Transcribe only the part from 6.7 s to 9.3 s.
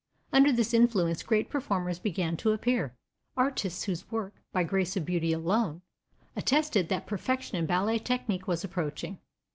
that perfection in ballet technique was approaching.